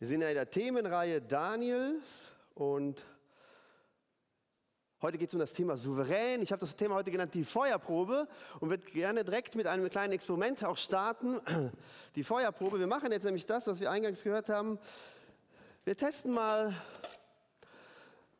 [0.00, 2.00] Wir sind ja in der Themenreihe Daniel
[2.54, 3.02] und
[5.02, 6.40] heute geht es um das Thema Souverän.
[6.40, 8.28] Ich habe das Thema heute genannt die Feuerprobe
[8.60, 11.40] und würde gerne direkt mit einem kleinen Experiment auch starten.
[12.14, 12.78] Die Feuerprobe.
[12.78, 14.78] Wir machen jetzt nämlich das, was wir eingangs gehört haben.
[15.84, 16.72] Wir testen mal.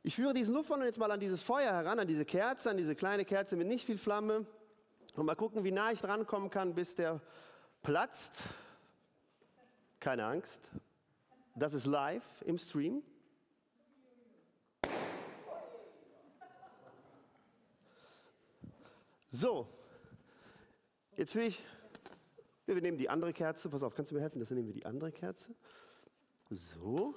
[0.05, 2.95] Ich führe diesen Luftballon jetzt mal an dieses Feuer heran, an diese Kerze, an diese
[2.95, 4.47] kleine Kerze mit nicht viel Flamme
[5.17, 7.21] und mal gucken, wie nah ich drankommen kann, bis der
[7.83, 8.45] platzt.
[9.99, 10.61] Keine Angst.
[11.59, 13.03] Das ist live im Stream.
[19.31, 19.69] So,
[21.17, 21.65] jetzt will ich,
[22.67, 23.69] wir nehmen die andere Kerze.
[23.69, 24.39] Pass auf, kannst du mir helfen?
[24.39, 25.55] Das nehmen wir die andere Kerze.
[26.49, 27.15] So.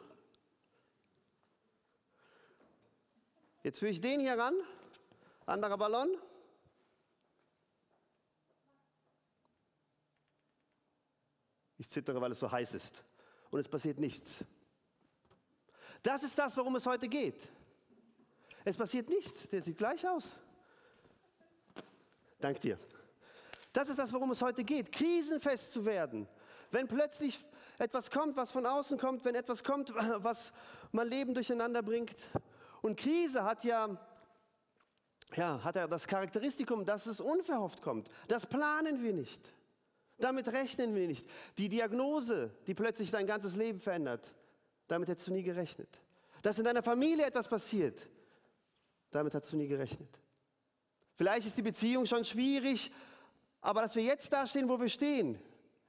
[3.64, 4.56] Jetzt will ich den hier ran.
[5.46, 6.10] Anderer Ballon.
[11.78, 13.04] Ich zittere, weil es so heiß ist
[13.52, 14.44] und es passiert nichts.
[16.02, 17.48] Das ist das, worum es heute geht.
[18.64, 19.48] Es passiert nichts.
[19.50, 20.24] Der sieht gleich aus.
[22.40, 22.78] Dank dir.
[23.74, 24.92] Das ist das, worum es heute geht.
[24.92, 26.28] Krisenfest zu werden.
[26.72, 27.40] Wenn plötzlich
[27.78, 30.52] etwas kommt, was von außen kommt, wenn etwas kommt, was
[30.92, 32.16] mein Leben durcheinander bringt.
[32.82, 33.96] Und Krise hat ja,
[35.36, 38.10] ja, hat ja das Charakteristikum, dass es unverhofft kommt.
[38.28, 39.42] Das planen wir nicht.
[40.22, 41.28] Damit rechnen wir nicht.
[41.58, 44.34] Die Diagnose, die plötzlich dein ganzes Leben verändert,
[44.88, 45.90] damit hättest du nie gerechnet.
[46.42, 48.08] Dass in deiner Familie etwas passiert,
[49.12, 50.10] damit hast du nie gerechnet.
[51.16, 52.92] Vielleicht ist die Beziehung schon schwierig,
[53.60, 55.40] aber dass wir jetzt da stehen, wo wir stehen,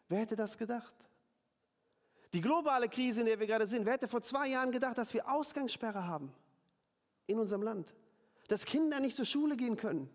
[0.08, 0.94] wer hätte das gedacht?
[2.33, 5.12] Die globale Krise, in der wir gerade sind, wer hätte vor zwei Jahren gedacht, dass
[5.12, 6.33] wir Ausgangssperre haben
[7.27, 7.94] in unserem Land?
[8.48, 10.10] Dass Kinder nicht zur Schule gehen können,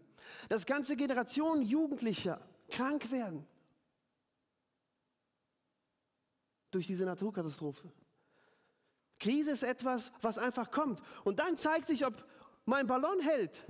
[0.49, 3.45] dass ganze Generationen Jugendlicher krank werden.
[6.71, 7.91] Durch diese Naturkatastrophe.
[9.19, 11.01] Krise ist etwas, was einfach kommt.
[11.23, 12.25] Und dann zeigt sich, ob
[12.65, 13.65] mein Ballon hält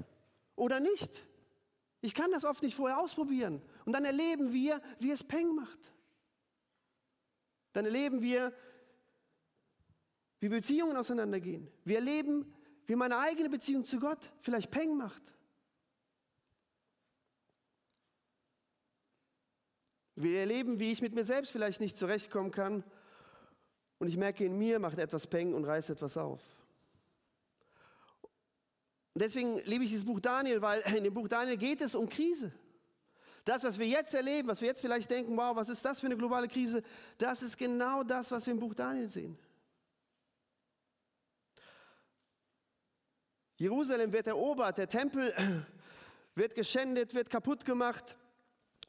[0.56, 1.26] oder nicht.
[2.02, 3.62] Ich kann das oft nicht vorher ausprobieren.
[3.86, 5.80] Und dann erleben wir, wie es Peng macht.
[7.74, 8.54] Dann erleben wir,
[10.40, 11.72] wie Beziehungen auseinandergehen.
[11.84, 12.54] Wir erleben,
[12.86, 15.22] wie meine eigene Beziehung zu Gott vielleicht Peng macht.
[20.20, 22.84] Wir erleben, wie ich mit mir selbst vielleicht nicht zurechtkommen kann.
[24.00, 26.42] Und ich merke, in mir macht etwas Peng und reißt etwas auf.
[29.14, 32.10] Und deswegen liebe ich dieses Buch Daniel, weil in dem Buch Daniel geht es um
[32.10, 32.52] Krise.
[33.46, 36.08] Das, was wir jetzt erleben, was wir jetzt vielleicht denken, wow, was ist das für
[36.08, 36.82] eine globale Krise,
[37.20, 39.38] das ist genau das, was wir im Buch Daniel sehen.
[43.58, 45.32] Jerusalem wird erobert, der Tempel
[46.34, 48.16] wird geschändet, wird kaputt gemacht.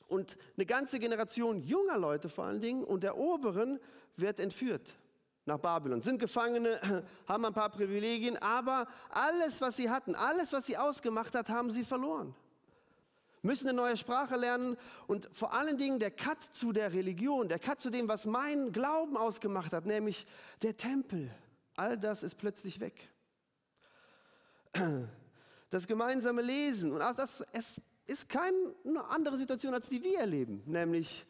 [0.08, 3.78] Und eine ganze Generation junger Leute vor allen Dingen und der Oberen
[4.16, 4.94] wird entführt
[5.44, 10.66] nach Babylon, sind Gefangene, haben ein paar Privilegien, aber alles, was sie hatten, alles, was
[10.66, 12.34] sie ausgemacht hat, haben sie verloren.
[13.42, 14.76] Müssen eine neue Sprache lernen
[15.06, 18.72] und vor allen Dingen der Cut zu der Religion, der Cut zu dem, was mein
[18.72, 20.26] Glauben ausgemacht hat, nämlich
[20.62, 21.30] der Tempel.
[21.76, 23.08] All das ist plötzlich weg.
[25.70, 28.74] Das gemeinsame Lesen und auch das, es ist keine
[29.10, 30.62] andere Situation, als die wir erleben.
[30.66, 31.26] Nämlich,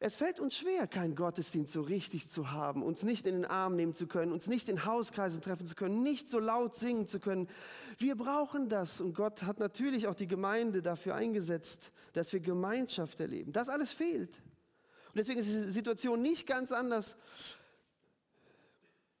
[0.00, 3.76] es fällt uns schwer, keinen Gottesdienst so richtig zu haben, uns nicht in den Arm
[3.76, 7.20] nehmen zu können, uns nicht in Hauskreisen treffen zu können, nicht so laut singen zu
[7.20, 7.48] können.
[7.96, 13.20] Wir brauchen das und Gott hat natürlich auch die Gemeinde dafür eingesetzt, dass wir Gemeinschaft
[13.20, 13.52] erleben.
[13.52, 14.36] Das alles fehlt.
[15.08, 17.16] Und deswegen ist die Situation nicht ganz anders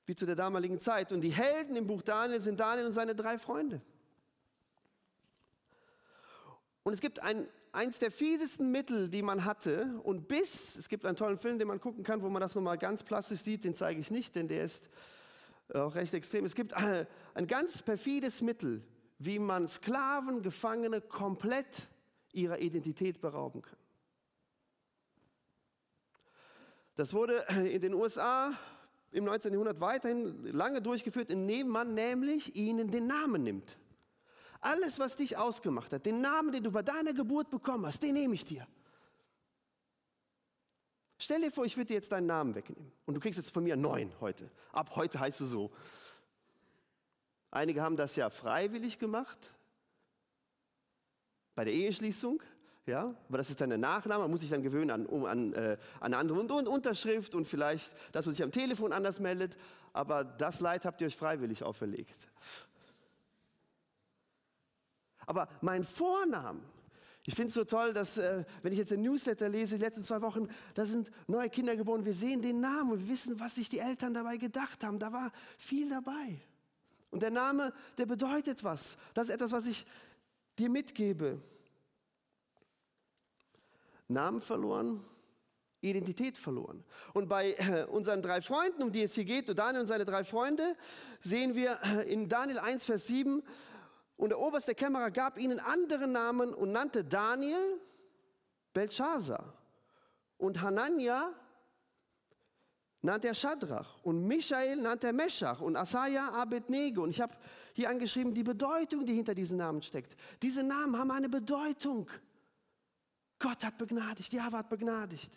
[0.06, 1.12] wie zu der damaligen Zeit.
[1.12, 3.80] Und die Helden im Buch Daniel sind Daniel und seine drei Freunde.
[6.84, 10.00] Und es gibt ein, eins der fiesesten Mittel, die man hatte.
[10.04, 12.78] Und bis, es gibt einen tollen Film, den man gucken kann, wo man das nochmal
[12.78, 14.88] ganz plastisch sieht, den zeige ich nicht, denn der ist
[15.72, 16.44] auch recht extrem.
[16.44, 18.82] Es gibt ein, ein ganz perfides Mittel,
[19.18, 21.88] wie man Sklaven, Gefangene komplett
[22.32, 23.78] ihrer Identität berauben kann.
[26.96, 28.52] Das wurde in den USA
[29.10, 29.52] im 19.
[29.52, 33.78] Jahrhundert weiterhin lange durchgeführt, indem man nämlich ihnen den Namen nimmt.
[34.64, 38.14] Alles, was dich ausgemacht hat, den Namen, den du bei deiner Geburt bekommen hast, den
[38.14, 38.66] nehme ich dir.
[41.18, 43.62] Stell dir vor, ich würde dir jetzt deinen Namen wegnehmen und du kriegst jetzt von
[43.62, 44.50] mir neun heute.
[44.72, 45.70] Ab heute heißt du so.
[47.50, 49.38] Einige haben das ja freiwillig gemacht,
[51.54, 52.42] bei der Eheschließung,
[52.86, 55.52] ja, aber das ist dann der Nachname, man muss sich dann gewöhnen an, um, an,
[55.52, 59.58] äh, an andere Unterschrift und vielleicht, dass man sich am Telefon anders meldet,
[59.92, 62.28] aber das Leid habt ihr euch freiwillig auferlegt.
[65.26, 66.62] Aber mein Vornamen
[67.26, 70.04] Ich finde es so toll, dass, äh, wenn ich jetzt den Newsletter lese, die letzten
[70.04, 72.04] zwei Wochen, da sind neue Kinder geboren.
[72.04, 74.98] Wir sehen den Namen und wir wissen, was sich die Eltern dabei gedacht haben.
[74.98, 76.38] Da war viel dabei.
[77.10, 78.98] Und der Name, der bedeutet was.
[79.14, 79.86] Das ist etwas, was ich
[80.58, 81.40] dir mitgebe.
[84.08, 85.02] Namen verloren,
[85.80, 86.84] Identität verloren.
[87.14, 90.24] Und bei äh, unseren drei Freunden, um die es hier geht, Daniel und seine drei
[90.24, 90.76] Freunde,
[91.20, 93.42] sehen wir äh, in Daniel 1, Vers 7,
[94.16, 97.80] und der oberste Kämmerer gab ihnen andere Namen und nannte Daniel
[98.72, 99.54] Belshazzar.
[100.38, 101.32] Und Hanania
[103.02, 104.02] nannte er Shadrach.
[104.02, 105.60] Und Michael nannte er Meschach.
[105.60, 107.02] Und Asaja Abednego.
[107.02, 107.34] Und ich habe
[107.72, 110.16] hier angeschrieben, die Bedeutung, die hinter diesen Namen steckt.
[110.42, 112.08] Diese Namen haben eine Bedeutung.
[113.38, 115.30] Gott hat begnadigt, Jahwe hat begnadigt.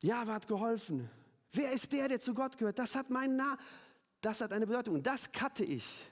[0.00, 1.08] Jahwe hat geholfen.
[1.52, 2.78] Wer ist der, der zu Gott gehört?
[2.78, 3.58] Das hat meinen Namen.
[4.22, 6.08] Das hat eine Bedeutung und das cutte ich.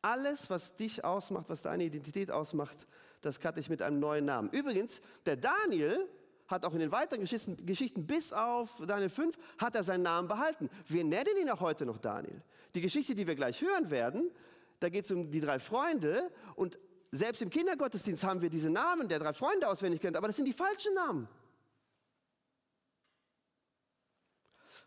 [0.00, 2.86] Alles, was dich ausmacht, was deine Identität ausmacht,
[3.20, 4.48] das cutte ich mit einem neuen Namen.
[4.50, 6.08] Übrigens, der Daniel
[6.46, 10.28] hat auch in den weiteren Geschichten, Geschichten bis auf Daniel 5, hat er seinen Namen
[10.28, 10.70] behalten.
[10.86, 12.40] Wir nennen ihn auch heute noch Daniel.
[12.74, 14.30] Die Geschichte, die wir gleich hören werden,
[14.78, 16.78] da geht es um die drei Freunde und
[17.10, 20.44] selbst im Kindergottesdienst haben wir diese Namen der drei Freunde auswendig gelernt, aber das sind
[20.44, 21.28] die falschen Namen.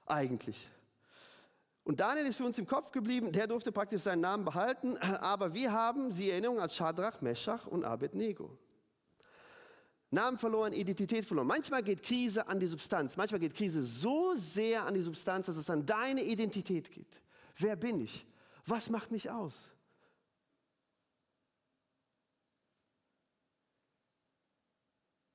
[0.05, 0.67] Eigentlich.
[1.91, 5.53] Und Daniel ist für uns im Kopf geblieben, der durfte praktisch seinen Namen behalten, aber
[5.53, 8.57] wir haben sie Erinnerung als Shadrach, Meshach und Abednego.
[10.09, 11.47] Namen verloren, Identität verloren.
[11.47, 13.17] Manchmal geht Krise an die Substanz.
[13.17, 17.21] Manchmal geht Krise so sehr an die Substanz, dass es an deine Identität geht.
[17.57, 18.25] Wer bin ich?
[18.65, 19.70] Was macht mich aus?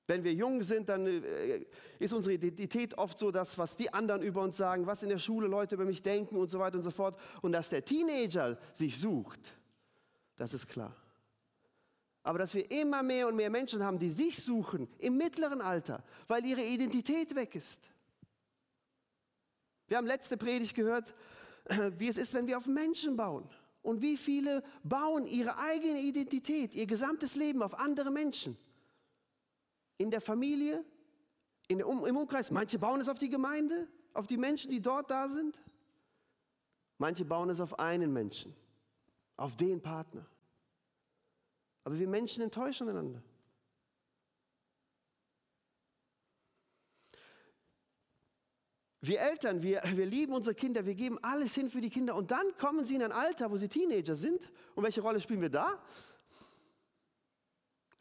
[0.06, 1.64] Wenn wir jung sind, dann äh,
[1.98, 5.18] ist unsere Identität oft so das, was die anderen über uns sagen, was in der
[5.18, 7.18] Schule Leute über mich denken und so weiter und so fort.
[7.42, 9.40] Und dass der Teenager sich sucht,
[10.36, 10.94] das ist klar.
[12.22, 16.04] Aber dass wir immer mehr und mehr Menschen haben, die sich suchen im mittleren Alter,
[16.28, 17.78] weil ihre Identität weg ist.
[19.88, 21.14] Wir haben letzte Predigt gehört,
[21.98, 23.48] wie es ist, wenn wir auf Menschen bauen.
[23.82, 28.56] Und wie viele bauen ihre eigene Identität, ihr gesamtes Leben auf andere Menschen
[29.98, 30.84] in der Familie,
[31.68, 32.50] in der um im Umkreis.
[32.50, 35.58] Manche bauen es auf die Gemeinde, auf die Menschen, die dort da sind.
[36.98, 38.54] Manche bauen es auf einen Menschen,
[39.36, 40.26] auf den Partner.
[41.84, 43.22] Aber wir Menschen enttäuschen einander.
[49.00, 52.32] Wir Eltern, wir, wir lieben unsere Kinder, wir geben alles hin für die Kinder und
[52.32, 54.50] dann kommen sie in ein Alter, wo sie Teenager sind.
[54.74, 55.80] Und welche Rolle spielen wir da?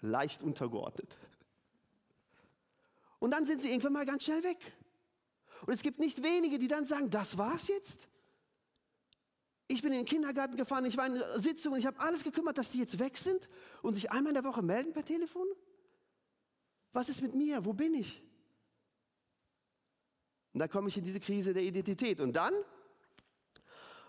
[0.02, 1.16] Leicht untergeordnet.
[3.26, 4.60] Und dann sind sie irgendwann mal ganz schnell weg.
[5.66, 8.08] Und es gibt nicht wenige, die dann sagen, das war's jetzt?
[9.68, 12.24] Ich bin in den Kindergarten gefahren, ich war in der Sitzung und ich habe alles
[12.24, 13.50] gekümmert, dass die jetzt weg sind
[13.82, 15.48] und sich einmal in der Woche melden per Telefon?
[16.94, 17.66] Was ist mit mir?
[17.66, 18.22] Wo bin ich?
[20.54, 22.20] Und da komme ich in diese Krise der Identität.
[22.20, 22.54] Und dann,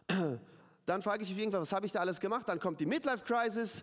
[0.85, 2.47] dann frage ich mich irgendwann, was habe ich da alles gemacht?
[2.51, 3.83] Dann kommt die Midlife-Crisis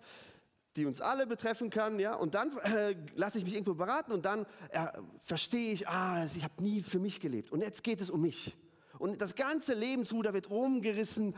[0.76, 4.26] die uns alle betreffen kann, ja, und dann äh, lasse ich mich irgendwo beraten und
[4.26, 4.88] dann äh,
[5.22, 8.56] verstehe ich, ah, ich habe nie für mich gelebt und jetzt geht es um mich.
[8.98, 11.36] Und das ganze Lebensruder wird rumgerissen.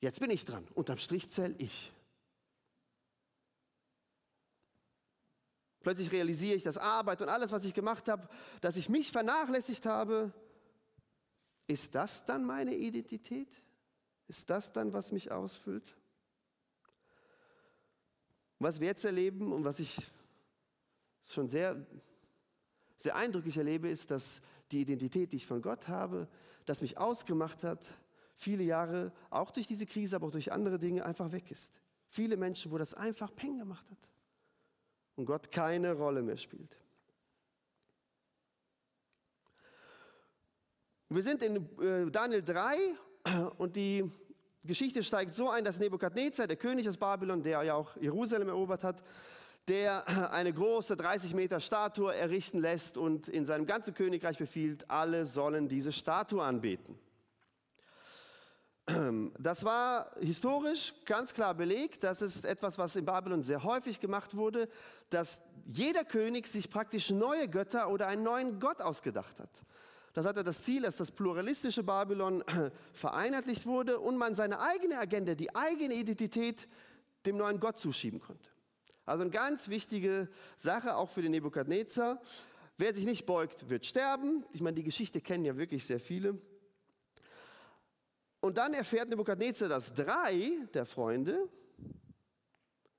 [0.00, 0.66] Jetzt bin ich dran.
[0.74, 1.92] Unterm Strich zähle ich.
[5.80, 8.28] Plötzlich realisiere ich, dass Arbeit und alles, was ich gemacht habe,
[8.60, 10.32] dass ich mich vernachlässigt habe.
[11.66, 13.48] Ist das dann meine Identität?
[14.26, 15.97] Ist das dann, was mich ausfüllt?
[18.58, 19.96] Was wir jetzt erleben und was ich
[21.24, 21.86] schon sehr,
[22.96, 24.40] sehr eindrücklich erlebe, ist, dass
[24.72, 26.28] die Identität, die ich von Gott habe,
[26.66, 27.84] das mich ausgemacht hat,
[28.34, 31.72] viele Jahre, auch durch diese Krise, aber auch durch andere Dinge, einfach weg ist.
[32.08, 33.98] Viele Menschen, wo das einfach Peng gemacht hat
[35.16, 36.76] und Gott keine Rolle mehr spielt.
[41.10, 42.76] Wir sind in äh, Daniel 3
[43.56, 44.10] und die
[44.64, 48.84] Geschichte steigt so ein, dass Nebukadnezar, der König aus Babylon, der ja auch Jerusalem erobert
[48.84, 49.02] hat,
[49.68, 55.26] der eine große 30 Meter Statue errichten lässt und in seinem ganzen Königreich befiehlt, alle
[55.26, 56.98] sollen diese Statue anbeten.
[59.38, 62.02] Das war historisch ganz klar belegt.
[62.04, 64.68] Das ist etwas, was in Babylon sehr häufig gemacht wurde,
[65.10, 69.50] dass jeder König sich praktisch neue Götter oder einen neuen Gott ausgedacht hat.
[70.18, 72.42] Das hatte das Ziel, dass das pluralistische Babylon
[72.92, 76.66] vereinheitlicht wurde und man seine eigene Agenda, die eigene Identität
[77.24, 78.48] dem neuen Gott zuschieben konnte.
[79.06, 82.20] Also eine ganz wichtige Sache auch für den Nebukadnezar.
[82.78, 84.44] Wer sich nicht beugt, wird sterben.
[84.52, 86.36] Ich meine, die Geschichte kennen ja wirklich sehr viele.
[88.40, 91.48] Und dann erfährt Nebukadnezar, dass drei der Freunde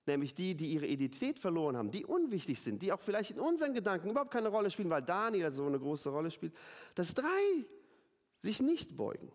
[0.10, 3.74] nämlich die, die ihre Identität verloren haben, die unwichtig sind, die auch vielleicht in unseren
[3.74, 6.54] Gedanken überhaupt keine Rolle spielen, weil Daniel so eine große Rolle spielt,
[6.96, 7.66] dass drei
[8.42, 9.32] sich nicht beugen.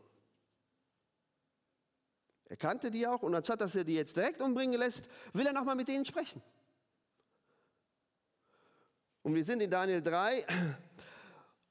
[2.47, 5.53] Er kannte die auch und anstatt dass er die jetzt direkt umbringen lässt, will er
[5.53, 6.43] nochmal mit denen sprechen.
[9.23, 10.45] Und wir sind in Daniel 3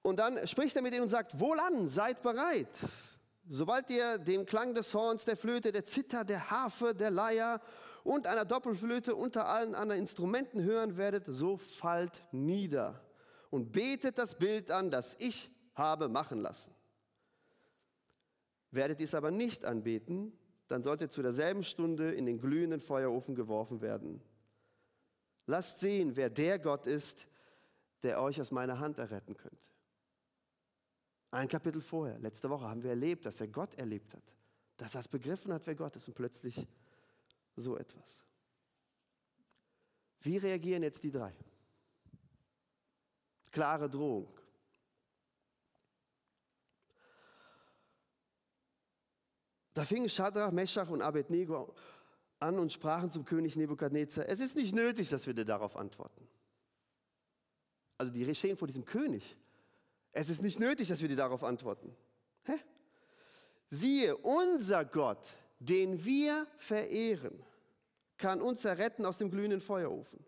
[0.02, 2.68] und dann spricht er mit ihnen und sagt, wohlan, seid bereit.
[3.50, 7.62] Sobald ihr den Klang des Horns, der Flöte, der Zither, der Harfe, der Leier
[8.04, 13.02] und einer Doppelflöte unter allen anderen Instrumenten hören werdet, so fallt nieder
[13.50, 16.74] und betet das Bild an, das ich habe machen lassen.
[18.72, 22.82] Werdet ihr es aber nicht anbeten, dann sollt ihr zu derselben Stunde in den glühenden
[22.82, 24.22] Feuerofen geworfen werden.
[25.46, 27.28] Lasst sehen, wer der Gott ist,
[28.02, 29.70] der euch aus meiner Hand erretten könnte.
[31.32, 34.24] Ein Kapitel vorher, letzte Woche, haben wir erlebt, dass er Gott erlebt hat,
[34.78, 36.68] dass er es begriffen hat, wer Gott ist und plötzlich
[37.56, 38.24] so etwas.
[40.22, 41.34] Wie reagieren jetzt die drei?
[43.52, 44.40] Klare Drohung.
[49.74, 51.74] Da fingen Shadrach, Meshach und Abednego
[52.40, 56.28] an und sprachen zum König Nebukadnezar, es ist nicht nötig, dass wir dir darauf antworten.
[57.98, 59.38] Also die stehen vor diesem König.
[60.12, 61.96] Es ist nicht nötig, dass wir dir darauf antworten.
[62.44, 62.60] Hä?
[63.70, 65.28] Siehe, unser Gott,
[65.70, 67.42] den wir verehren,
[68.18, 70.24] kann uns erretten aus dem glühenden Feuerofen.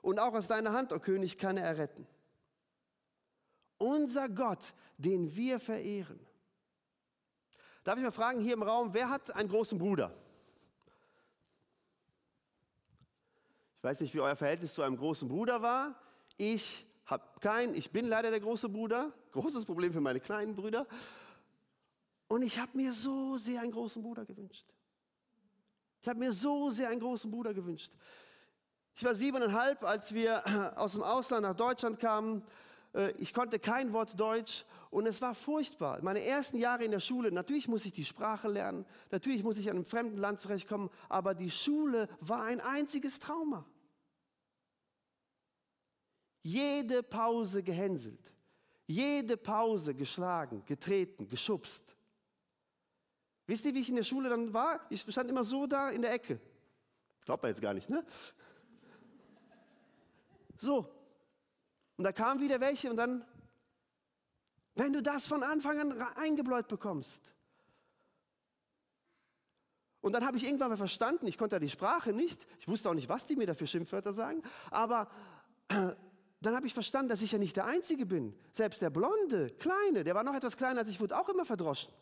[0.00, 2.06] Und auch aus deiner Hand, o oh König, kann er erretten.
[3.78, 6.20] Unser Gott, den wir verehren.
[7.84, 10.12] Darf ich mal fragen, hier im Raum, wer hat einen großen Bruder?
[13.78, 16.00] Ich weiß nicht, wie euer Verhältnis zu einem großen Bruder war.
[16.36, 19.12] Ich habe keinen, ich bin leider der große Bruder.
[19.32, 20.86] Großes Problem für meine kleinen Brüder.
[22.32, 24.64] Und ich habe mir so sehr einen großen Bruder gewünscht.
[26.00, 27.92] Ich habe mir so sehr einen großen Bruder gewünscht.
[28.96, 30.42] Ich war siebeneinhalb, als wir
[30.76, 32.42] aus dem Ausland nach Deutschland kamen.
[32.94, 36.00] Äh, ich konnte kein Wort Deutsch und es war furchtbar.
[36.00, 39.66] Meine ersten Jahre in der Schule, natürlich muss ich die Sprache lernen, natürlich muss ich
[39.66, 43.66] in einem fremden Land zurechtkommen, aber die Schule war ein einziges Trauma.
[46.42, 48.32] Jede Pause gehänselt,
[48.86, 51.94] jede Pause geschlagen, getreten, geschubst.
[53.46, 54.80] Wisst ihr, wie ich in der Schule dann war?
[54.90, 56.40] Ich stand immer so da in der Ecke.
[57.24, 58.04] Glaubt man jetzt gar nicht, ne?
[60.58, 60.88] So.
[61.96, 63.24] Und da kamen wieder welche und dann
[64.74, 67.20] wenn du das von Anfang an eingebläut bekommst.
[70.00, 72.90] Und dann habe ich irgendwann mal verstanden, ich konnte ja die Sprache nicht, ich wusste
[72.90, 75.08] auch nicht, was die mir dafür Schimpfwörter sagen, aber
[75.68, 78.34] dann habe ich verstanden, dass ich ja nicht der Einzige bin.
[78.52, 81.92] Selbst der Blonde, Kleine, der war noch etwas kleiner als ich, wurde auch immer verdroschen.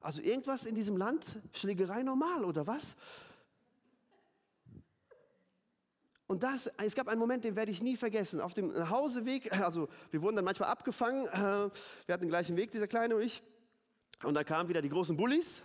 [0.00, 2.96] Also irgendwas in diesem Land, Schlägerei normal oder was?
[6.28, 8.40] Und das, es gab einen Moment, den werde ich nie vergessen.
[8.40, 11.70] Auf dem Nachhauseweg, also wir wurden dann manchmal abgefangen, äh,
[12.06, 13.42] wir hatten den gleichen Weg, dieser Kleine und ich.
[14.22, 15.62] Und da kamen wieder die großen Bullis.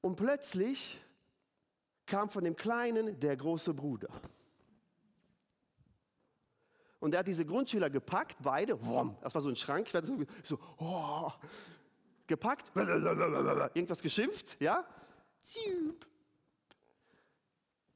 [0.00, 1.00] Und plötzlich
[2.06, 4.08] kam von dem Kleinen der große Bruder.
[7.00, 10.24] Und er hat diese Grundschüler gepackt, beide, wumm, das war so ein Schrank, ich so,
[10.44, 11.32] so oh,
[12.30, 12.64] gepackt,
[13.74, 14.86] irgendwas geschimpft, ja,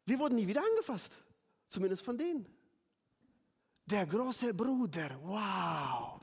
[0.05, 1.17] wir wurden nie wieder angefasst,
[1.69, 2.47] zumindest von denen.
[3.87, 6.21] Der große Bruder, wow.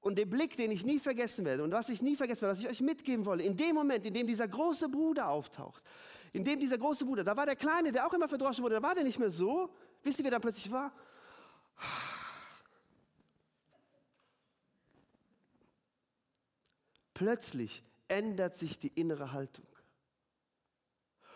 [0.00, 2.60] Und der Blick, den ich nie vergessen werde und was ich nie vergessen werde, was
[2.60, 5.82] ich euch mitgeben wolle, in dem Moment, in dem dieser große Bruder auftaucht,
[6.32, 8.82] in dem dieser große Bruder, da war der Kleine, der auch immer verdroschen wurde, da
[8.82, 9.70] war der nicht mehr so.
[10.02, 10.92] Wisst ihr, wer da plötzlich war?
[17.14, 19.66] Plötzlich ändert sich die innere Haltung.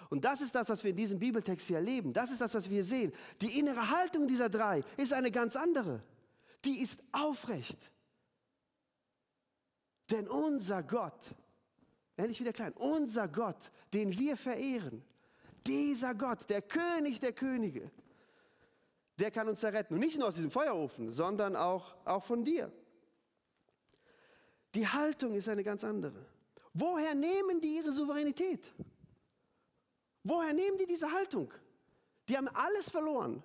[0.08, 2.12] Und das ist das, was wir in diesem Bibeltext hier erleben.
[2.12, 3.12] Das ist das, was wir sehen.
[3.40, 6.02] Die innere Haltung dieser drei ist eine ganz andere.
[6.64, 7.90] Die ist aufrecht.
[10.10, 11.34] Denn unser Gott,
[12.16, 15.04] endlich wieder klein, unser Gott, den wir verehren,
[15.66, 17.90] dieser Gott, der König der Könige,
[19.18, 19.94] der kann uns erretten.
[19.94, 22.70] Und nicht nur aus diesem Feuerofen, sondern auch, auch von dir.
[24.76, 26.26] Die Haltung ist eine ganz andere.
[26.74, 28.70] Woher nehmen die ihre Souveränität?
[30.22, 31.50] Woher nehmen die diese Haltung?
[32.28, 33.42] Die haben alles verloren.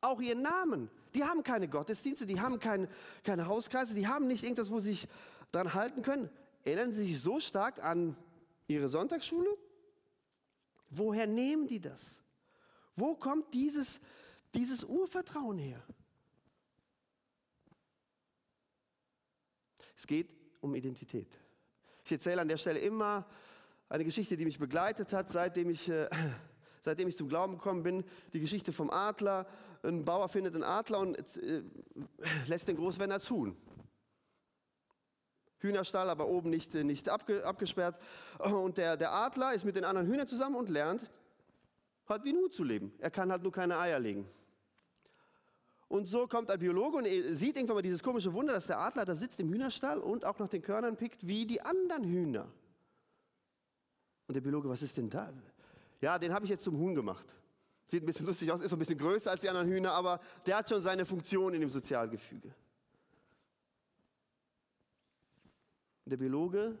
[0.00, 0.88] Auch ihren Namen.
[1.16, 2.86] Die haben keine Gottesdienste, die haben kein,
[3.24, 5.08] keine Hauskreise, die haben nicht irgendwas, wo sie sich
[5.50, 6.30] dran halten können.
[6.62, 8.16] Erinnern sie sich so stark an
[8.68, 9.50] ihre Sonntagsschule?
[10.90, 12.20] Woher nehmen die das?
[12.94, 13.98] Wo kommt dieses,
[14.54, 15.82] dieses Urvertrauen her?
[19.96, 21.28] Es geht um Identität.
[22.04, 23.26] Ich erzähle an der Stelle immer
[23.88, 26.08] eine Geschichte, die mich begleitet hat, seitdem ich, äh,
[26.82, 28.04] seitdem ich zum Glauben gekommen bin.
[28.32, 29.46] Die Geschichte vom Adler.
[29.82, 31.62] Ein Bauer findet einen Adler und äh,
[32.46, 33.56] lässt den groß werden als Huhn.
[35.58, 38.00] Hühnerstall, aber oben nicht, äh, nicht abge, abgesperrt.
[38.38, 41.10] Und der, der Adler ist mit den anderen Hühnern zusammen und lernt,
[42.08, 42.92] halt wie ein Huhn zu leben.
[42.98, 44.28] Er kann halt nur keine Eier legen.
[45.88, 49.04] Und so kommt ein Biologe und sieht irgendwann mal dieses komische Wunder, dass der Adler
[49.04, 52.48] da sitzt im Hühnerstall und auch nach den Körnern pickt wie die anderen Hühner.
[54.26, 55.32] Und der Biologe, was ist denn da?
[56.00, 57.24] Ja, den habe ich jetzt zum Huhn gemacht.
[57.86, 60.56] Sieht ein bisschen lustig aus, ist ein bisschen größer als die anderen Hühner, aber der
[60.56, 62.52] hat schon seine Funktion in dem Sozialgefüge.
[66.04, 66.76] Der Biologe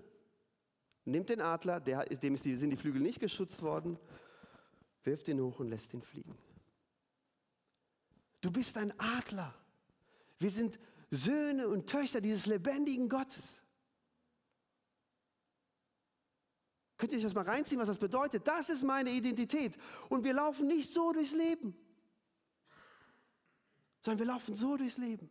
[1.04, 3.98] nimmt den Adler, dem sind die Flügel nicht geschützt worden,
[5.04, 6.36] wirft ihn hoch und lässt ihn fliegen.
[8.46, 9.52] Du bist ein Adler.
[10.38, 10.78] Wir sind
[11.10, 13.42] Söhne und Töchter dieses lebendigen Gottes.
[16.96, 18.46] Könnt ihr euch das mal reinziehen, was das bedeutet?
[18.46, 19.74] Das ist meine Identität.
[20.10, 21.76] Und wir laufen nicht so durchs Leben,
[24.00, 25.28] sondern wir laufen so durchs Leben.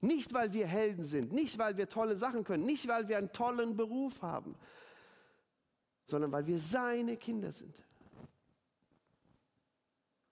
[0.00, 3.30] Nicht, weil wir Helden sind, nicht, weil wir tolle Sachen können, nicht, weil wir einen
[3.30, 4.56] tollen Beruf haben,
[6.06, 7.76] sondern weil wir seine Kinder sind.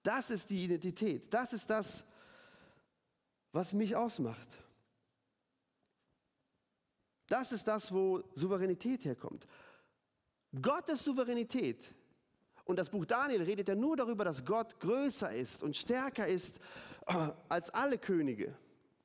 [0.07, 2.05] Das ist die Identität, das ist das,
[3.51, 4.47] was mich ausmacht.
[7.27, 9.49] Das ist das, wo Souveränität herkommt.
[10.63, 11.93] Gottes Souveränität.
[12.65, 16.61] Und das Buch Daniel redet ja nur darüber, dass Gott größer ist und stärker ist
[17.09, 18.57] äh, als alle Könige.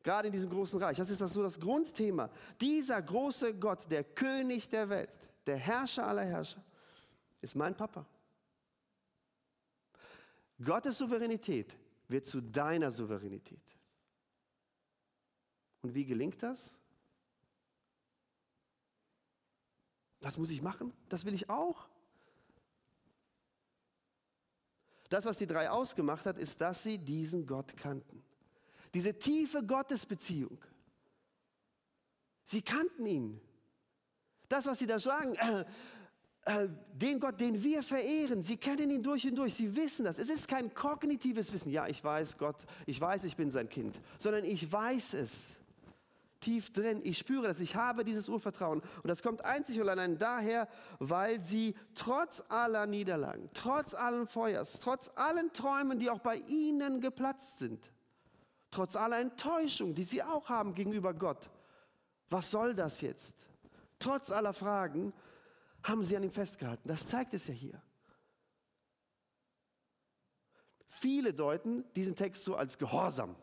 [0.03, 0.97] Gerade in diesem großen Reich.
[0.97, 2.29] Das ist das so das Grundthema.
[2.59, 5.09] Dieser große Gott, der König der Welt,
[5.47, 6.63] der Herrscher aller Herrscher,
[7.41, 8.05] ist mein Papa.
[10.63, 11.75] Gottes Souveränität
[12.07, 13.59] wird zu deiner Souveränität.
[15.81, 16.71] Und wie gelingt das?
[20.19, 20.93] Was muss ich machen?
[21.09, 21.89] Das will ich auch.
[25.09, 28.23] Das, was die drei ausgemacht hat, ist, dass sie diesen Gott kannten.
[28.93, 30.57] Diese tiefe Gottesbeziehung.
[32.45, 33.41] Sie kannten ihn.
[34.47, 35.65] Das, was sie da sagen, äh,
[36.45, 40.17] äh, den Gott, den wir verehren, sie kennen ihn durch und durch, sie wissen das.
[40.17, 43.99] Es ist kein kognitives Wissen, ja, ich weiß Gott, ich weiß, ich bin sein Kind,
[44.19, 45.55] sondern ich weiß es
[46.41, 47.01] tief drin.
[47.03, 48.81] Ich spüre das, ich habe dieses Urvertrauen.
[48.81, 50.67] Und das kommt einzig und allein daher,
[50.99, 56.99] weil sie trotz aller Niederlagen, trotz allen Feuers, trotz allen Träumen, die auch bei ihnen
[56.99, 57.91] geplatzt sind,
[58.71, 61.49] trotz aller Enttäuschung, die sie auch haben gegenüber Gott.
[62.29, 63.33] Was soll das jetzt?
[63.99, 65.13] Trotz aller Fragen
[65.83, 66.87] haben sie an ihm festgehalten.
[66.87, 67.81] Das zeigt es ja hier.
[70.87, 73.35] Viele deuten diesen Text so als Gehorsam.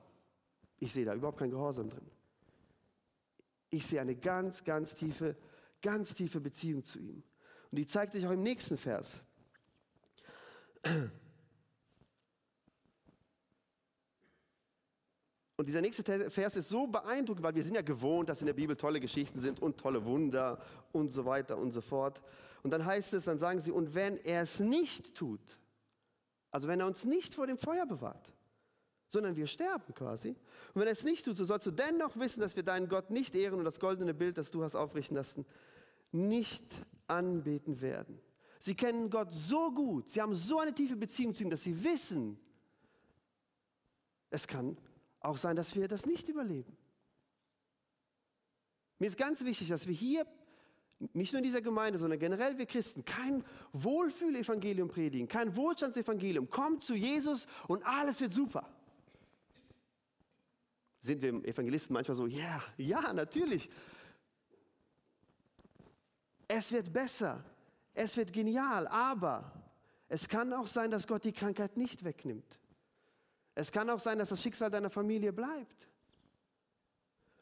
[0.78, 2.08] Ich sehe da überhaupt kein Gehorsam drin.
[3.70, 5.36] Ich sehe eine ganz, ganz tiefe,
[5.82, 7.22] ganz tiefe Beziehung zu ihm.
[7.70, 9.22] Und die zeigt sich auch im nächsten Vers.
[15.58, 18.52] Und dieser nächste Vers ist so beeindruckend, weil wir sind ja gewohnt, dass in der
[18.52, 20.60] Bibel tolle Geschichten sind und tolle Wunder
[20.92, 22.22] und so weiter und so fort.
[22.62, 25.40] Und dann heißt es, dann sagen sie, und wenn er es nicht tut,
[26.52, 28.32] also wenn er uns nicht vor dem Feuer bewahrt,
[29.08, 30.28] sondern wir sterben quasi.
[30.28, 33.10] Und wenn er es nicht tut, so sollst du dennoch wissen, dass wir deinen Gott
[33.10, 35.44] nicht ehren und das goldene Bild, das du hast aufrichten lassen,
[36.12, 36.62] nicht
[37.08, 38.20] anbeten werden.
[38.60, 41.82] Sie kennen Gott so gut, sie haben so eine tiefe Beziehung zu ihm, dass sie
[41.82, 42.38] wissen,
[44.30, 44.76] es kann
[45.20, 46.76] auch sein, dass wir das nicht überleben.
[48.98, 50.26] Mir ist ganz wichtig, dass wir hier,
[51.12, 56.50] nicht nur in dieser Gemeinde, sondern generell wir Christen, kein Wohlfühlevangelium predigen, kein Wohlstandsevangelium.
[56.50, 58.68] Kommt zu Jesus und alles wird super.
[61.00, 63.70] Sind wir Evangelisten manchmal so, ja, yeah, ja, natürlich.
[66.48, 67.44] Es wird besser,
[67.94, 69.52] es wird genial, aber
[70.08, 72.58] es kann auch sein, dass Gott die Krankheit nicht wegnimmt.
[73.58, 75.88] Es kann auch sein, dass das Schicksal deiner Familie bleibt.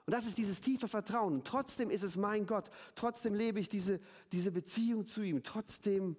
[0.06, 1.44] Und das ist dieses tiefe Vertrauen.
[1.44, 2.70] Trotzdem ist es mein Gott.
[2.94, 4.00] Trotzdem lebe ich diese,
[4.32, 5.42] diese Beziehung zu ihm.
[5.42, 6.16] Trotzdem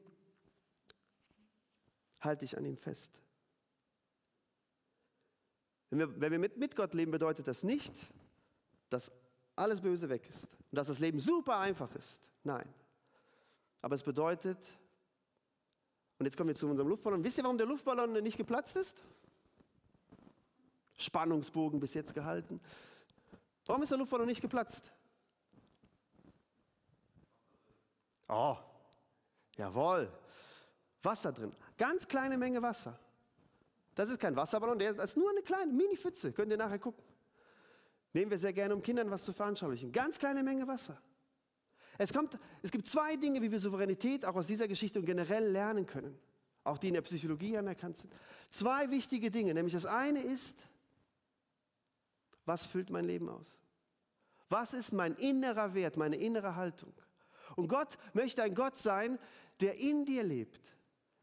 [2.20, 3.10] halte ich an ihm fest.
[5.90, 7.92] Wenn wir, wenn wir mit, mit Gott leben, bedeutet das nicht,
[8.92, 9.12] dass
[9.56, 12.22] alles Böse weg ist und dass das Leben super einfach ist.
[12.44, 12.72] Nein.
[13.82, 14.60] Aber es bedeutet,
[16.20, 17.24] und jetzt kommen wir zu unserem Luftballon.
[17.24, 18.96] Wisst ihr, warum der Luftballon nicht geplatzt ist?
[20.98, 22.60] Spannungsbogen bis jetzt gehalten.
[23.66, 24.82] Warum ist der Luftballon nicht geplatzt?
[28.28, 28.58] Oh,
[29.56, 30.12] jawohl.
[31.04, 31.54] Wasser drin.
[31.78, 33.00] Ganz kleine Menge Wasser.
[33.96, 36.32] Das ist kein Wasserballon, der ist nur eine kleine Mini-Pfütze.
[36.32, 37.04] Könnt ihr nachher gucken.
[38.14, 39.92] Nehmen wir sehr gerne, um Kindern was zu veranschaulichen.
[39.92, 41.02] Ganz kleine Menge Wasser.
[41.98, 45.48] Es, kommt, es gibt zwei Dinge, wie wir Souveränität auch aus dieser Geschichte und generell
[45.48, 46.18] lernen können,
[46.64, 48.14] auch die in der Psychologie anerkannt sind.
[48.52, 50.56] Zwei wichtige Dinge, nämlich das eine ist,
[52.48, 53.58] was füllt mein Leben aus?
[54.50, 56.94] Was ist mein innerer Wert, meine innere Haltung?
[57.56, 59.20] Und Gott möchte ein Gott sein,
[59.60, 60.62] der in dir lebt,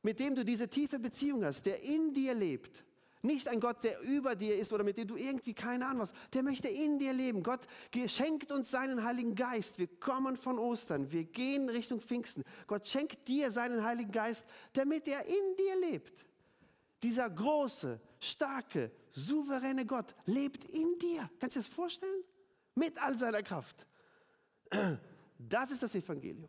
[0.02, 2.84] mit dem du diese tiefe Beziehung hast, der in dir lebt.
[3.22, 6.14] Nicht ein Gott, der über dir ist oder mit dem du irgendwie keine Ahnung hast.
[6.34, 7.42] Der möchte in dir leben.
[7.42, 7.66] Gott
[8.06, 9.78] schenkt uns seinen Heiligen Geist.
[9.78, 11.10] Wir kommen von Ostern.
[11.10, 12.44] Wir gehen Richtung Pfingsten.
[12.66, 16.26] Gott schenkt dir seinen Heiligen Geist, damit er in dir lebt.
[17.02, 21.30] Dieser große, starke, souveräne Gott lebt in dir.
[21.40, 22.24] Kannst du dir das vorstellen?
[22.74, 23.86] Mit all seiner Kraft.
[25.38, 26.48] Das ist das Evangelium.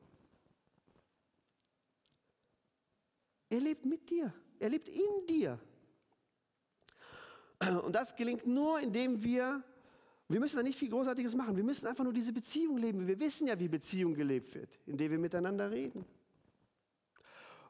[3.49, 4.33] Er lebt mit dir.
[4.59, 5.59] Er lebt in dir.
[7.83, 9.63] Und das gelingt nur, indem wir,
[10.27, 13.07] wir müssen da nicht viel Großartiges machen, wir müssen einfach nur diese Beziehung leben.
[13.07, 16.05] Wir wissen ja, wie Beziehung gelebt wird, indem wir miteinander reden.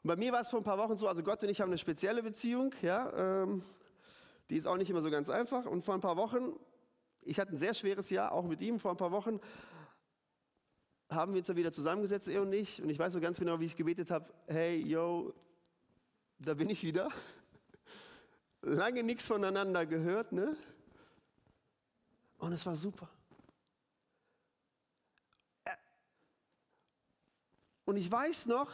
[0.02, 1.68] Und bei mir war es vor ein paar Wochen so, also Gott und ich haben
[1.68, 3.62] eine spezielle Beziehung, ja, ähm,
[4.50, 5.66] die ist auch nicht immer so ganz einfach.
[5.66, 6.52] Und vor ein paar Wochen,
[7.22, 9.40] ich hatte ein sehr schweres Jahr, auch mit ihm, vor ein paar Wochen
[11.08, 13.60] haben wir uns dann wieder zusammengesetzt, er und ich, und ich weiß so ganz genau,
[13.60, 15.32] wie ich gebetet habe, hey, yo,
[16.38, 17.10] da bin ich wieder
[18.62, 20.56] lange nichts voneinander gehört, ne?
[22.38, 23.08] Und es war super.
[27.84, 28.70] Und ich weiß noch,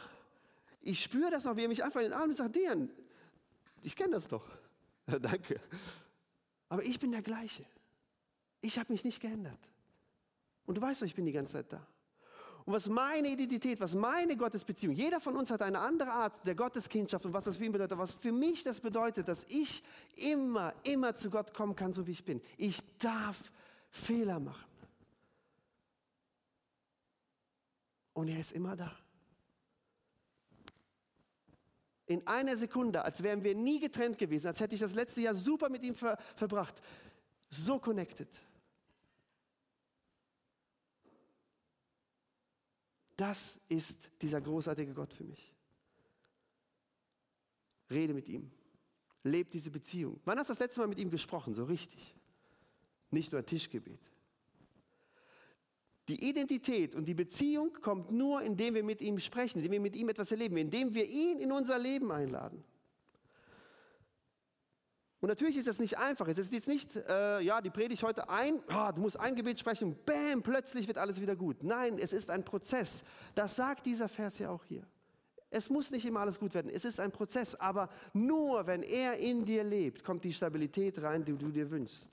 [0.81, 2.89] ich spüre das noch, wie er mich einfach in den Arm und sagt, Dian,
[3.83, 4.45] ich kenne das doch.
[5.21, 5.59] Danke.
[6.69, 7.65] Aber ich bin der gleiche.
[8.61, 9.59] Ich habe mich nicht geändert.
[10.65, 11.85] Und du weißt doch, ich bin die ganze Zeit da.
[12.65, 16.55] Und was meine Identität, was meine Gottesbeziehung, jeder von uns hat eine andere Art der
[16.55, 17.97] Gotteskindschaft und was das für ihn bedeutet.
[17.97, 19.83] Was für mich das bedeutet, dass ich
[20.15, 22.41] immer, immer zu Gott kommen kann, so wie ich bin.
[22.57, 23.51] Ich darf
[23.89, 24.63] Fehler machen.
[28.13, 28.95] Und er ist immer da.
[32.05, 35.35] In einer Sekunde, als wären wir nie getrennt gewesen, als hätte ich das letzte Jahr
[35.35, 36.81] super mit ihm ver verbracht.
[37.49, 38.27] So connected.
[43.15, 45.53] Das ist dieser großartige Gott für mich.
[47.89, 48.51] Rede mit ihm.
[49.23, 50.19] Lebe diese Beziehung.
[50.25, 51.53] Wann hast du das letzte Mal mit ihm gesprochen?
[51.53, 52.13] So richtig.
[53.11, 54.01] Nicht nur ein Tischgebet.
[56.09, 59.95] Die Identität und die Beziehung kommt nur, indem wir mit ihm sprechen, indem wir mit
[59.95, 62.63] ihm etwas erleben, indem wir ihn in unser Leben einladen.
[65.21, 66.27] Und natürlich ist das nicht einfach.
[66.27, 69.57] Es ist jetzt nicht, äh, ja, die predige heute ein, oh, du musst ein Gebet
[69.57, 71.63] sprechen, bam, plötzlich wird alles wieder gut.
[71.63, 73.05] Nein, es ist ein Prozess.
[73.33, 74.85] Das sagt dieser Vers ja auch hier.
[75.49, 76.69] Es muss nicht immer alles gut werden.
[76.69, 81.23] Es ist ein Prozess, aber nur wenn er in dir lebt, kommt die Stabilität rein,
[81.23, 82.09] die du dir wünschst.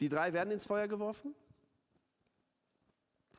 [0.00, 1.34] Die drei werden ins Feuer geworfen.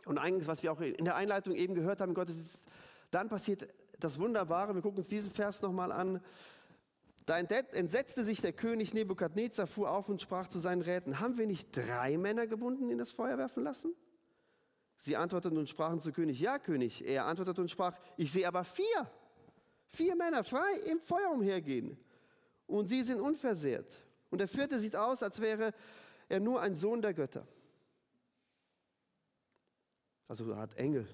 [0.05, 2.63] Und eigentlich, was wir auch in der Einleitung eben gehört haben, Gottes ist,
[3.11, 3.67] dann passiert
[3.99, 6.21] das Wunderbare, wir gucken uns diesen Vers nochmal an.
[7.25, 11.45] Da entsetzte sich der König Nebukadnezar, fuhr auf und sprach zu seinen Räten, haben wir
[11.45, 13.93] nicht drei Männer gebunden in das Feuer werfen lassen?
[14.97, 17.05] Sie antworteten und sprachen zu König, ja König.
[17.07, 19.11] Er antwortete und sprach, ich sehe aber vier,
[19.93, 21.97] vier Männer frei im Feuer umhergehen
[22.65, 23.95] und sie sind unversehrt.
[24.31, 25.73] Und der vierte sieht aus, als wäre
[26.29, 27.45] er nur ein Sohn der Götter.
[30.27, 31.07] Also eine Art Engel,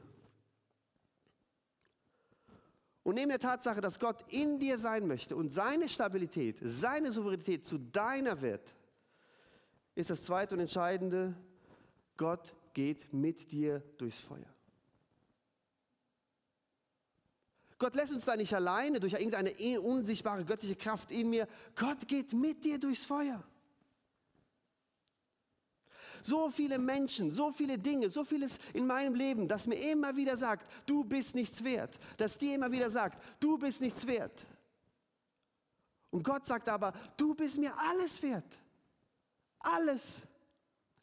[3.05, 7.63] und neben der Tatsache, dass Gott in dir sein möchte und seine Stabilität, seine Souveränität
[7.63, 8.73] zu deiner wird,
[9.93, 11.35] ist das zweite und entscheidende,
[12.17, 14.51] Gott geht mit dir durchs Feuer.
[17.77, 21.47] Gott lässt uns da nicht alleine durch irgendeine unsichtbare göttliche Kraft in mir.
[21.75, 23.43] Gott geht mit dir durchs Feuer.
[26.25, 30.35] So viele Menschen, so viele Dinge, so vieles in meinem Leben, das mir immer wieder
[30.35, 31.99] sagt, du bist nichts wert.
[32.17, 34.33] Das dir immer wieder sagt, du bist nichts wert.
[36.09, 38.57] Und Gott sagt aber, du bist mir alles wert.
[39.59, 40.23] Alles.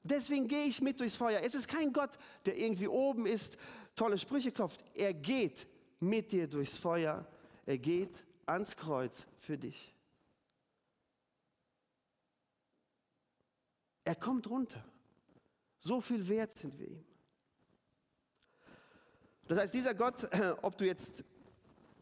[0.02, 1.40] Deswegen gehe ich mit durchs Feuer.
[1.40, 2.10] Es ist kein Gott,
[2.44, 3.56] der irgendwie oben ist,
[3.94, 4.82] tolle Sprüche klopft.
[4.92, 5.68] Er geht
[6.00, 7.24] mit dir durchs Feuer.
[7.64, 9.94] Er geht ans Kreuz für dich.
[14.02, 14.84] Er kommt runter.
[15.82, 17.04] So viel wert sind wir ihm.
[19.48, 20.28] Das heißt, dieser Gott,
[20.62, 21.24] ob du jetzt,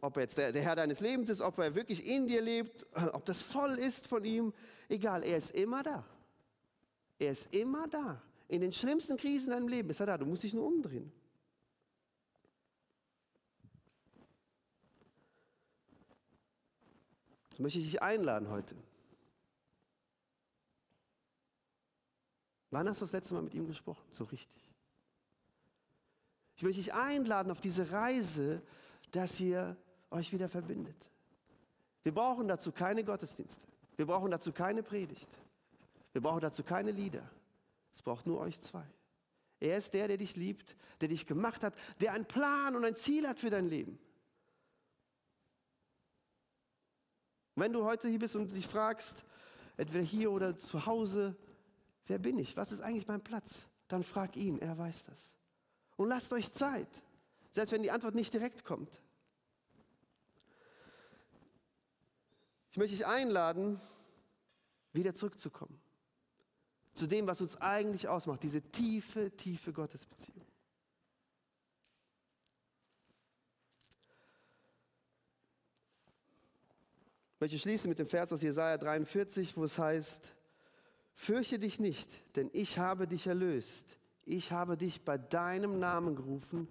[0.03, 2.87] ob er jetzt der, der Herr deines Lebens ist, ob er wirklich in dir lebt,
[3.13, 4.53] ob das voll ist von ihm,
[4.89, 6.05] egal, er ist immer da.
[7.19, 8.23] Er ist immer da.
[8.49, 10.19] In den schlimmsten Krisen in deinem Leben ist er da.
[10.19, 11.11] Du musst dich nur umdrehen.
[17.57, 18.75] So möchte ich dich einladen heute.
[22.71, 24.05] Wann hast du das letzte Mal mit ihm gesprochen?
[24.13, 24.63] So richtig.
[26.57, 28.63] Ich möchte dich einladen auf diese Reise,
[29.11, 29.77] dass ihr
[30.11, 30.97] euch wieder verbindet.
[32.03, 33.61] Wir brauchen dazu keine Gottesdienste.
[33.97, 35.29] Wir brauchen dazu keine Predigt.
[36.13, 37.29] Wir brauchen dazu keine Lieder.
[37.95, 38.85] Es braucht nur euch zwei.
[39.59, 42.97] Er ist der, der dich liebt, der dich gemacht hat, der einen Plan und ein
[42.97, 43.99] Ziel hat für dein Leben.
[47.61, 49.23] wenn du heute hier bist und dich fragst,
[49.77, 51.37] entweder hier oder zu Hause,
[52.11, 52.57] wer bin ich?
[52.57, 53.67] Was ist eigentlich mein Platz?
[53.89, 55.33] Dann frag ihn, er weiß das.
[55.97, 56.89] Und lasst euch Zeit,
[57.53, 59.01] selbst wenn die Antwort nicht direkt kommt.
[62.73, 63.81] Ich möchte dich einladen,
[64.93, 65.81] wieder zurückzukommen
[66.95, 70.45] zu dem, was uns eigentlich ausmacht, diese tiefe, tiefe Gottesbeziehung.
[77.35, 80.21] Ich möchte schließen mit dem Vers aus Jesaja 43, wo es heißt:
[81.21, 83.85] Fürchte dich nicht, denn ich habe dich erlöst.
[84.25, 86.67] Ich habe dich bei deinem Namen gerufen.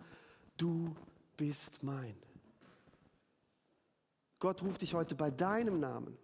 [0.58, 0.96] Du
[1.38, 2.16] bist mein.
[4.40, 6.18] Gott ruft dich heute bei deinem Namen,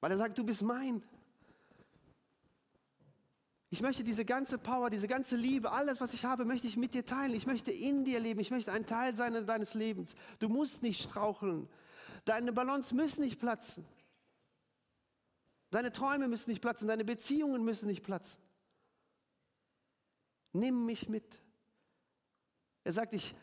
[0.00, 1.02] weil er sagt, du bist mein.
[3.68, 6.94] Ich möchte diese ganze Power, diese ganze Liebe, alles, was ich habe, möchte ich mit
[6.94, 7.34] dir teilen.
[7.34, 8.40] Ich möchte in dir leben.
[8.40, 10.14] Ich möchte ein Teil sein deines Lebens.
[10.38, 11.68] Du musst nicht straucheln.
[12.24, 13.84] Deine Ballons müssen nicht platzen.
[15.76, 16.88] Deine Träume müssen nicht platzen.
[16.88, 18.40] Deine Beziehungen müssen nicht platzen.
[20.54, 21.38] Nimm mich mit.
[22.82, 23.34] Er sagt, ich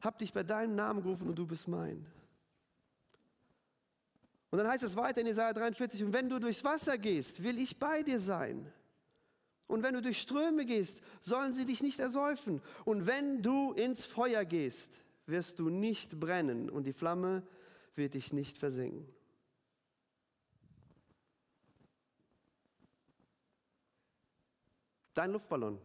[0.00, 2.06] habe dich bei deinem Namen gerufen und du bist mein.
[4.50, 7.58] Und dann heißt es weiter in Jesaja 43, und wenn du durchs Wasser gehst, will
[7.58, 8.72] ich bei dir sein.
[9.66, 12.62] Und wenn du durch Ströme gehst, sollen sie dich nicht ersäufen.
[12.84, 17.42] Und wenn du ins Feuer gehst, wirst du nicht brennen und die Flamme
[17.96, 19.15] wird dich nicht versenken.
[25.16, 25.80] Dein Luftballon.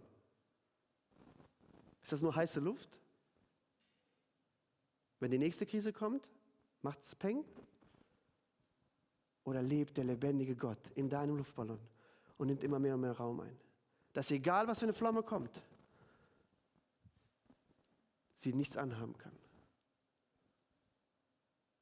[2.04, 3.00] Ist das nur heiße Luft?
[5.20, 6.30] Wenn die nächste Krise kommt,
[6.84, 7.44] macht es Peng?
[9.44, 11.80] Oder lebt der lebendige Gott in deinem Luftballon
[12.38, 13.58] und nimmt immer mehr und mehr Raum ein?
[14.14, 15.62] dass egal was für eine Flamme kommt,
[18.38, 19.38] sie nichts anhaben kann.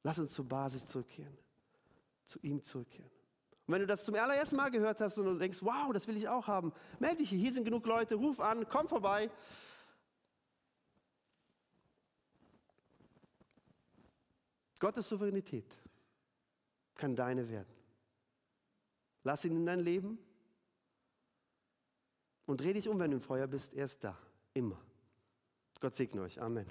[0.02, 1.36] Lass uns zur Basis zurückkehren,
[2.24, 3.10] zu ihm zurückkehren.
[3.70, 6.16] Und wenn du das zum allerersten Mal gehört hast und du denkst, wow, das will
[6.16, 9.30] ich auch haben, melde dich hier, hier sind genug Leute, ruf an, komm vorbei.
[14.80, 15.78] Gottes Souveränität
[16.96, 17.72] kann deine werden.
[19.22, 20.18] Lass ihn in dein Leben
[22.46, 23.72] und dreh dich um, wenn du im Feuer bist.
[23.72, 24.18] Er ist da.
[24.52, 24.80] Immer.
[25.78, 26.40] Gott segne euch.
[26.40, 26.66] Amen.